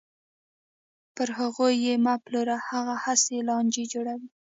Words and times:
پر 1.15 1.29
هغوی 1.39 1.73
یې 1.85 1.93
مه 2.05 2.15
پلوره، 2.23 2.57
هغوی 2.69 2.97
هسې 3.05 3.37
لانجې 3.47 3.83
جوړوي. 3.93 4.27